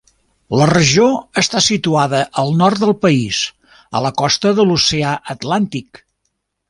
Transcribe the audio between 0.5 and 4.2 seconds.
La regió està situada al nord del país, a la